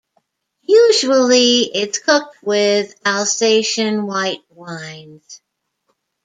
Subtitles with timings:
[0.63, 5.41] Usually it is cooked with Alsatian white wines.